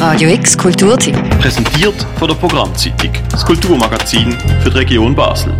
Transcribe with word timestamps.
Radio 0.00 0.30
X 0.30 0.56
Kulturtipp. 0.56 1.14
Präsentiert 1.42 2.06
von 2.18 2.26
der 2.26 2.34
Programmzeitung, 2.34 3.12
das 3.30 3.44
Kulturmagazin 3.44 4.32
für 4.62 4.70
die 4.70 4.78
Region 4.78 5.14
Basel. 5.14 5.52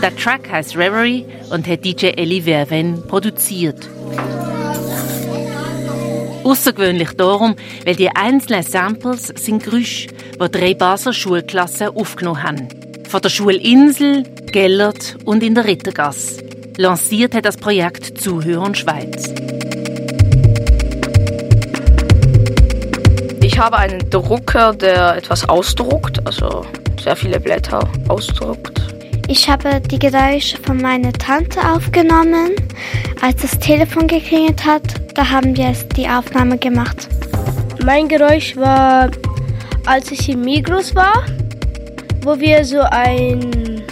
Der 0.00 0.14
Track 0.14 0.48
heißt 0.48 0.76
Reverie 0.76 1.26
und 1.50 1.66
hat 1.66 1.84
DJ 1.84 2.06
Ellie 2.18 2.42
Verven 2.42 3.02
produziert. 3.08 3.88
Außergewöhnlich 6.44 7.10
darum, 7.16 7.56
weil 7.84 7.96
die 7.96 8.10
einzelnen 8.10 8.62
Samples 8.62 9.32
sind 9.34 9.64
Geräusche, 9.64 10.06
die 10.40 10.50
drei 10.52 10.74
Basler 10.74 11.12
Schulklassen 11.12 11.88
aufgenommen 11.88 12.44
haben. 12.44 12.83
Von 13.14 13.22
der 13.22 13.28
Schule 13.28 13.58
Insel, 13.58 14.24
Gellert 14.50 15.16
und 15.24 15.44
in 15.44 15.54
der 15.54 15.64
Rittergasse. 15.66 16.42
Lanciert 16.78 17.36
hat 17.36 17.44
das 17.44 17.56
Projekt 17.56 18.20
Zuhören 18.20 18.74
Schweiz. 18.74 19.32
Ich 23.40 23.56
habe 23.56 23.76
einen 23.76 24.10
Drucker, 24.10 24.74
der 24.74 25.14
etwas 25.16 25.48
ausdruckt, 25.48 26.26
also 26.26 26.66
sehr 27.00 27.14
viele 27.14 27.38
Blätter 27.38 27.88
ausdruckt. 28.08 28.82
Ich 29.28 29.48
habe 29.48 29.80
die 29.80 30.00
Geräusche 30.00 30.56
von 30.56 30.78
meiner 30.78 31.12
Tante 31.12 31.60
aufgenommen. 31.70 32.50
Als 33.22 33.42
das 33.42 33.56
Telefon 33.60 34.08
geklingelt 34.08 34.66
hat, 34.66 34.82
da 35.14 35.30
haben 35.30 35.56
wir 35.56 35.72
die 35.96 36.08
Aufnahme 36.08 36.58
gemacht. 36.58 37.08
Mein 37.84 38.08
Geräusch 38.08 38.56
war, 38.56 39.08
als 39.86 40.10
ich 40.10 40.28
in 40.28 40.40
Migros 40.40 40.96
war, 40.96 41.24
wo 42.24 42.38
wir 42.40 42.64
so 42.64 42.80
ein, 42.80 43.82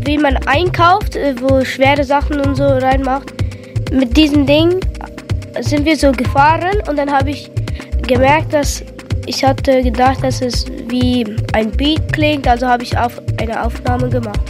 wie 0.00 0.16
man 0.16 0.36
einkauft, 0.46 1.16
äh, 1.16 1.34
wo 1.40 1.64
schwere 1.64 2.04
Sachen 2.04 2.40
und 2.40 2.54
so 2.54 2.64
reinmacht. 2.64 3.32
Mit 3.92 4.16
diesem 4.16 4.46
Ding 4.46 4.80
sind 5.60 5.84
wir 5.84 5.96
so 5.96 6.12
gefahren 6.12 6.78
und 6.88 6.96
dann 6.96 7.10
habe 7.10 7.30
ich 7.30 7.50
gemerkt, 8.06 8.52
dass 8.54 8.84
ich 9.26 9.44
hatte 9.44 9.82
gedacht, 9.82 10.22
dass 10.22 10.40
es 10.40 10.66
wie 10.88 11.24
ein 11.52 11.70
Beat 11.72 12.12
klingt, 12.12 12.46
also 12.48 12.66
habe 12.66 12.82
ich 12.82 12.96
auf 12.96 13.20
eine 13.40 13.62
Aufnahme 13.64 14.08
gemacht. 14.08 14.40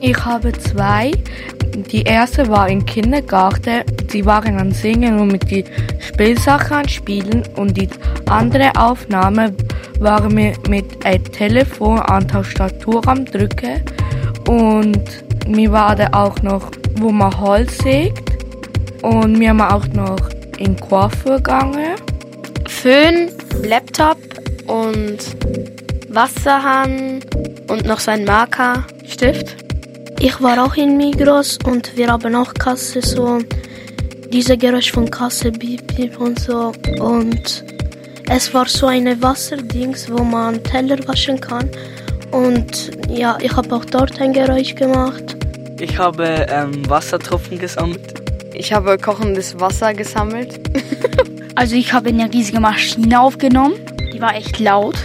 Ich 0.00 0.24
habe 0.24 0.52
zwei. 0.52 1.12
Die 1.92 2.02
erste 2.02 2.48
war 2.48 2.68
im 2.68 2.84
Kindergarten. 2.84 3.82
Sie 4.08 4.24
waren 4.24 4.58
am 4.58 4.72
Singen 4.72 5.20
und 5.20 5.32
mit 5.32 5.50
den 5.50 5.64
Spielsachen 5.98 6.88
Spielen. 6.88 7.42
Und 7.56 7.76
die 7.76 7.88
andere 8.28 8.72
Aufnahme 8.76 9.54
war 10.00 10.28
mir 10.28 10.54
mit 10.68 11.04
einem 11.04 11.24
Telefon 11.24 11.98
an 12.00 12.26
der 12.26 12.42
Tastatur 12.42 13.06
am 13.06 13.24
Drücken. 13.24 13.82
Und 14.48 15.24
mir 15.46 15.70
war 15.70 15.94
da 15.94 16.08
auch 16.12 16.42
noch, 16.42 16.70
wo 16.96 17.10
man 17.10 17.38
Holz 17.38 17.78
sägt. 17.78 18.44
Und 19.02 19.38
wir 19.38 19.50
haben 19.50 19.60
auch 19.60 19.86
noch 19.88 20.18
in 20.58 20.74
Coiffeur 20.76 21.36
gegangen. 21.36 21.96
Föhn, 22.66 23.28
Laptop 23.62 24.16
und 24.66 25.18
Wasserhahn 26.08 27.20
und 27.68 27.84
noch 27.84 28.00
so 28.00 28.10
ein 28.10 28.24
Marker, 28.24 28.84
Stift. 29.06 29.56
Ich 30.18 30.40
war 30.42 30.62
auch 30.64 30.76
in 30.76 30.96
Migros 30.96 31.58
und 31.64 31.96
wir 31.96 32.08
haben 32.08 32.34
auch 32.34 32.52
Kasse 32.54 33.00
so 33.00 33.38
diese 34.32 34.56
Geräusch 34.56 34.92
von 34.92 35.10
Kasse 35.10 35.50
beep, 35.50 35.94
beep 35.94 36.20
und 36.20 36.38
so 36.38 36.72
und 37.00 37.64
es 38.32 38.54
war 38.54 38.66
so 38.66 38.86
eine 38.86 39.20
Wasserdings, 39.20 40.08
wo 40.08 40.22
man 40.22 40.62
Teller 40.62 40.96
waschen 41.08 41.40
kann 41.40 41.68
und 42.30 42.92
ja, 43.08 43.36
ich 43.40 43.54
habe 43.56 43.74
auch 43.74 43.84
dort 43.84 44.20
ein 44.20 44.32
Geräusch 44.32 44.76
gemacht. 44.76 45.36
Ich 45.80 45.98
habe 45.98 46.46
ähm, 46.48 46.88
Wassertropfen 46.88 47.58
gesammelt. 47.58 48.22
Ich 48.54 48.72
habe 48.72 48.98
kochendes 48.98 49.58
Wasser 49.58 49.94
gesammelt. 49.94 50.60
also 51.56 51.74
ich 51.74 51.92
habe 51.92 52.10
eine 52.10 52.32
riesige 52.32 52.60
Maschine 52.60 53.20
aufgenommen, 53.20 53.74
die 54.12 54.20
war 54.20 54.36
echt 54.36 54.60
laut 54.60 54.96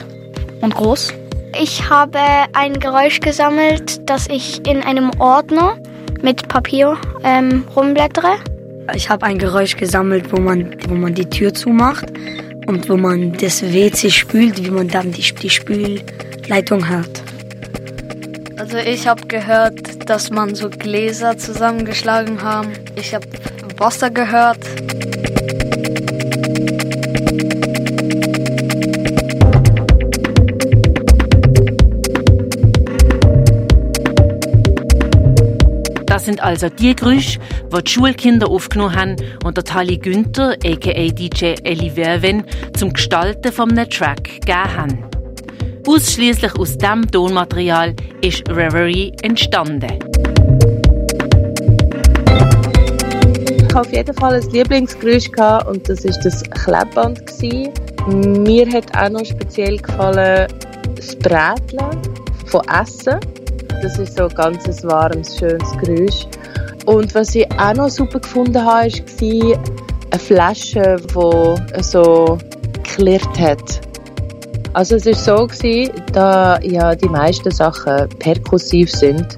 und 0.62 0.76
groß. 0.76 1.12
Ich 1.60 1.90
habe 1.90 2.20
ein 2.54 2.80
Geräusch 2.80 3.22
gesammelt, 3.22 4.08
das 4.08 4.28
ich 4.28 4.68
in 4.68 4.84
einem 4.84 5.10
Ordner 5.18 5.78
mit 6.22 6.48
Papier 6.48 6.96
ähm, 7.24 7.66
rumblättere. 7.76 8.36
Ich 8.94 9.10
habe 9.10 9.26
ein 9.26 9.40
Geräusch 9.40 9.78
gesammelt, 9.78 10.32
wo 10.32 10.40
man, 10.40 10.76
wo 10.88 10.94
man 10.94 11.16
die 11.16 11.26
Tür 11.26 11.56
zumacht 11.56 12.06
und 12.68 12.90
wo 12.90 12.98
man 12.98 13.34
das 13.34 13.62
WC 13.62 14.10
spült, 14.10 14.64
wie 14.64 14.72
man 14.72 14.88
dann 14.88 15.12
die, 15.12 15.22
die 15.22 15.50
Spülleitung 15.50 16.88
hört. 16.88 17.22
Also 18.58 18.78
ich 18.78 19.08
habe 19.08 19.26
gehört, 19.28 20.10
dass 20.10 20.30
man 20.30 20.56
so 20.56 20.70
Gläser 20.70 21.38
zusammengeschlagen 21.38 22.42
haben. 22.42 22.72
Ich 22.96 23.14
habe 23.14 23.28
Wasser 23.78 24.10
gehört. 24.10 24.60
Das 36.26 36.34
sind 36.34 36.44
also 36.44 36.70
die 36.70 36.96
Geräusche, 36.96 37.38
die 37.72 37.84
die 37.84 37.92
Schulkinder 37.92 38.50
aufgenommen 38.50 38.96
haben 38.96 39.16
und 39.44 39.58
der 39.58 39.64
Tali 39.64 39.96
Günther, 39.96 40.54
aka 40.54 41.10
DJ 41.10 41.54
Ellie 41.64 41.92
Verwen, 41.92 42.44
zum 42.76 42.92
Gestalten 42.94 43.52
von 43.52 43.70
einem 43.70 43.88
Track 43.88 44.24
gegeben 44.24 44.76
haben. 44.76 45.04
Ausschließlich 45.88 46.56
aus 46.58 46.80
diesem 46.80 47.06
Tonmaterial 47.12 47.94
ist 48.22 48.50
Reverie 48.50 49.14
entstanden. 49.22 50.00
Ich 53.46 53.64
hatte 53.66 53.80
auf 53.82 53.94
jeden 53.94 54.16
Fall 54.16 54.34
ein 54.34 54.50
Lieblingsgeräusch 54.50 55.30
und 55.70 55.88
das 55.88 56.06
war 56.06 56.24
das 56.24 56.44
Klebband. 56.50 57.22
Mir 58.48 58.68
hat 58.72 58.98
auch 58.98 59.10
noch 59.10 59.26
speziell 59.26 59.78
gefallen 59.78 60.48
das 60.96 61.16
Brätlen 61.18 62.02
von 62.48 62.62
Essen. 62.68 63.20
Das 63.82 64.00
ist 64.00 64.18
so 64.18 64.24
ein 64.24 64.36
ganz 64.36 64.84
warmes, 64.84 65.38
schönes 65.38 65.72
Geräusch. 65.84 66.28
Und 66.86 67.14
was 67.16 67.36
ich 67.36 67.48
auch 67.60 67.74
noch 67.74 67.90
super 67.90 68.20
gefunden 68.20 68.64
habe, 68.64 68.90
war 68.90 69.60
eine 70.12 70.20
Flasche, 70.20 70.98
die 71.00 71.84
so 71.84 72.38
geklirrt 72.74 73.40
hat. 73.40 73.82
Also 74.74 74.96
es 74.96 75.06
war 75.06 75.14
so, 75.14 75.48
gewesen, 75.48 75.92
da 76.12 76.60
ja 76.62 76.96
die 76.96 77.08
meisten 77.08 77.50
Sachen 77.50 78.10
perkussiv 78.20 78.92
sind 78.92 79.38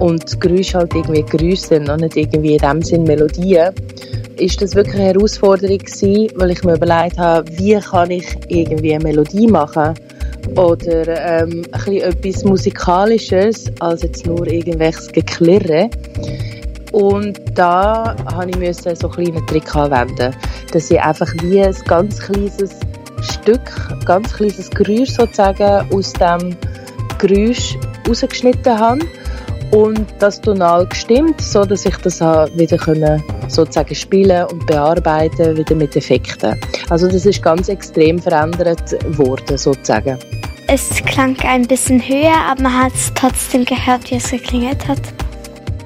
und 0.00 0.40
Geräusche 0.40 0.78
halt 0.78 0.94
irgendwie 0.94 1.22
Geräusche 1.22 1.62
sind 1.68 1.88
und 1.88 2.00
nicht 2.00 2.16
irgendwie 2.16 2.54
in 2.54 2.58
dem 2.58 2.82
Sinn 2.82 3.04
Melodien, 3.04 3.72
ist 4.38 4.60
das 4.60 4.74
wirklich 4.74 4.96
eine 4.96 5.14
Herausforderung 5.14 5.78
gewesen, 5.78 6.30
weil 6.34 6.50
ich 6.50 6.64
mir 6.64 6.74
überlegt 6.74 7.18
habe, 7.18 7.48
wie 7.56 7.78
kann 7.78 8.10
ich 8.10 8.26
irgendwie 8.48 8.94
eine 8.94 9.04
Melodie 9.04 9.46
machen 9.46 9.94
oder 10.56 11.42
ähm, 11.42 11.64
ein 11.72 11.80
bisschen 11.80 12.02
etwas 12.02 12.44
Musikalisches 12.44 13.72
als 13.80 14.02
jetzt 14.02 14.26
nur 14.26 14.46
irgendwelches 14.46 15.08
Geklirre. 15.12 15.90
Und 16.92 17.40
da 17.54 18.14
musste 18.58 18.92
ich 18.92 18.98
so 18.98 19.08
einen 19.08 19.24
kleinen 19.24 19.46
Trick 19.46 19.74
anwenden, 19.74 20.34
dass 20.72 20.90
ich 20.90 21.00
einfach 21.00 21.32
wie 21.42 21.62
ein 21.62 21.74
ganz 21.86 22.18
kleines 22.18 22.76
Stück, 23.22 23.60
ganz 24.04 24.32
kleines 24.34 24.70
Geräusch 24.70 25.10
sozusagen 25.10 25.86
aus 25.90 26.12
dem 26.12 26.56
Geräusch 27.18 27.78
rausgeschnitten 28.06 28.78
habe 28.78 29.00
und 29.72 30.06
das 30.18 30.40
tonal 30.40 30.86
gestimmt, 30.86 31.40
so 31.40 31.64
dass 31.64 31.84
ich 31.86 31.96
das 31.98 32.20
wieder 32.20 32.76
können, 32.76 33.22
sozusagen 33.48 33.94
spielen 33.94 34.46
und 34.46 34.66
bearbeiten 34.66 35.56
wieder 35.56 35.74
mit 35.74 35.96
Effekten. 35.96 36.58
Also 36.90 37.08
das 37.08 37.26
ist 37.26 37.42
ganz 37.42 37.68
extrem 37.68 38.18
verändert 38.18 38.96
worden 39.18 39.56
sozusagen. 39.56 40.18
Es 40.68 41.02
klang 41.04 41.36
ein 41.40 41.66
bisschen 41.66 42.00
höher, 42.00 42.36
aber 42.48 42.62
man 42.62 42.84
hat 42.84 42.94
es 42.94 43.12
trotzdem 43.14 43.64
gehört, 43.64 44.10
wie 44.10 44.16
es 44.16 44.30
geklingelt 44.30 44.86
hat. 44.86 45.00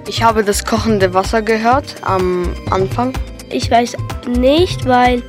Ich 0.09 0.23
habe 0.23 0.45
das 0.45 0.65
kochende 0.65 1.13
Wasser 1.15 1.43
gehört 1.43 1.97
am 2.03 2.49
Anfang. 2.71 3.13
Ich 3.51 3.71
weiß 3.71 3.97
nicht, 4.39 4.87
weil 4.87 5.23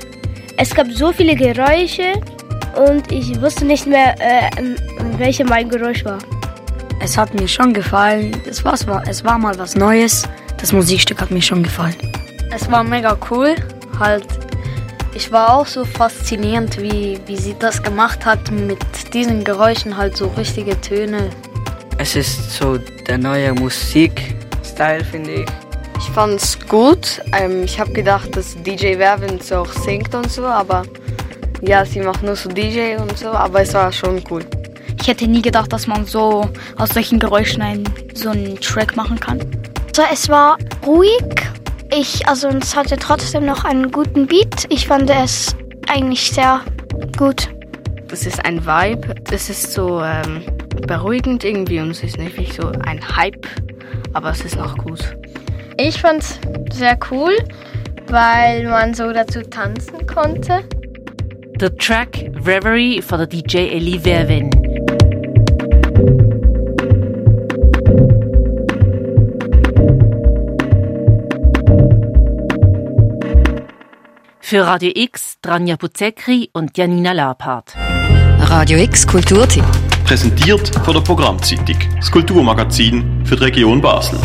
es 0.57 0.73
gab 0.73 0.87
so 0.91 1.11
viele 1.11 1.35
Geräusche 1.35 2.13
und 2.75 3.11
ich 3.11 3.39
wusste 3.41 3.65
nicht 3.65 3.87
mehr, 3.87 4.15
äh, 4.19 4.49
welche 5.17 5.45
mein 5.45 5.69
Geräusch 5.69 6.03
war. 6.05 6.19
Es 6.99 7.17
hat 7.17 7.33
mir 7.33 7.47
schon 7.47 7.73
gefallen. 7.73 8.35
Es 8.49 8.65
war, 8.65 8.75
es 9.07 9.23
war 9.23 9.37
mal 9.37 9.57
was 9.57 9.75
Neues. 9.75 10.27
Das 10.57 10.73
Musikstück 10.73 11.21
hat 11.21 11.31
mir 11.31 11.41
schon 11.41 11.63
gefallen. 11.63 11.95
Es 12.53 12.69
war 12.71 12.83
mega 12.83 13.17
cool. 13.29 13.55
Halt, 13.99 14.25
ich 15.13 15.31
war 15.31 15.53
auch 15.53 15.67
so 15.67 15.85
faszinierend, 15.85 16.81
wie, 16.81 17.19
wie 17.27 17.37
sie 17.37 17.55
das 17.59 17.81
gemacht 17.83 18.25
hat 18.25 18.51
mit 18.51 18.79
diesen 19.13 19.43
Geräuschen, 19.43 19.95
halt 19.95 20.17
so 20.17 20.27
richtige 20.29 20.79
Töne. 20.81 21.29
Es 21.99 22.15
ist 22.15 22.53
so 22.53 22.77
der 23.07 23.17
neue 23.17 23.53
Musikstil, 23.53 25.03
finde 25.09 25.31
ich. 25.43 25.47
Ich 25.99 26.09
fand's 26.11 26.57
gut. 26.67 27.21
Ähm, 27.33 27.63
ich 27.63 27.79
habe 27.79 27.91
gedacht, 27.91 28.35
dass 28.35 28.55
DJ 28.63 28.95
Vervin 28.95 29.39
so 29.39 29.57
auch 29.57 29.71
singt 29.71 30.13
und 30.13 30.31
so, 30.31 30.45
aber 30.45 30.83
ja, 31.61 31.85
sie 31.85 32.01
macht 32.01 32.23
nur 32.23 32.35
so 32.35 32.49
DJ 32.49 32.95
und 32.97 33.17
so, 33.17 33.29
aber 33.29 33.61
es 33.61 33.73
war 33.73 33.91
schon 33.91 34.21
cool. 34.29 34.45
Ich 34.99 35.07
hätte 35.07 35.27
nie 35.27 35.41
gedacht, 35.41 35.71
dass 35.71 35.87
man 35.87 36.05
so 36.05 36.49
aus 36.77 36.89
solchen 36.89 37.19
Geräuschen 37.19 37.61
einen, 37.61 37.83
so 38.13 38.29
einen 38.29 38.59
Track 38.59 38.95
machen 38.95 39.19
kann. 39.19 39.39
Also 39.87 40.01
es 40.11 40.29
war 40.29 40.57
ruhig. 40.85 41.23
Ich, 41.91 42.27
also 42.27 42.49
es 42.49 42.75
hatte 42.75 42.97
trotzdem 42.97 43.45
noch 43.45 43.63
einen 43.63 43.91
guten 43.91 44.27
Beat. 44.27 44.65
Ich 44.69 44.87
fand 44.87 45.09
es 45.09 45.55
eigentlich 45.87 46.31
sehr 46.31 46.61
gut. 47.17 47.49
Das 48.07 48.25
ist 48.25 48.45
ein 48.45 48.65
Vibe. 48.65 49.15
Es 49.31 49.49
ist 49.49 49.73
so 49.73 50.01
ähm, 50.01 50.43
beruhigend 50.85 51.43
irgendwie 51.43 51.79
und 51.79 51.91
es 51.91 52.03
ist 52.03 52.17
nicht 52.17 52.37
wie 52.37 52.51
so 52.51 52.67
ein 52.85 52.99
Hype, 53.15 53.47
aber 54.13 54.31
es 54.31 54.43
ist 54.45 54.55
noch 54.55 54.77
gut. 54.77 55.17
Ich 55.77 55.99
fand 56.01 56.23
es 56.23 56.39
sehr 56.71 56.97
cool, 57.11 57.37
weil 58.07 58.67
man 58.67 58.93
so 58.93 59.11
dazu 59.11 59.41
tanzen 59.41 60.05
konnte. 60.07 60.63
Der 61.55 61.75
Track 61.75 62.29
Reverie 62.45 63.01
von 63.01 63.19
der 63.19 63.27
DJ 63.27 63.57
Ellie 63.57 63.99
Verwin. 63.99 64.56
Für 74.49 74.65
Radio 74.65 74.93
X, 74.95 75.39
Dranja 75.41 75.75
Buzekri 75.75 76.49
und 76.53 76.77
Janina 76.77 77.11
Lapart. 77.11 77.73
Radio 77.75 78.79
X 78.79 79.05
Kulturtipp. 79.05 79.65
Präsentiert 80.05 80.73
von 80.85 80.93
der 80.93 81.01
Programmzeitung, 81.01 81.75
das 81.97 82.09
Kulturmagazin 82.09 83.25
für 83.25 83.35
die 83.35 83.43
Region 83.43 83.81
Basel. 83.81 84.17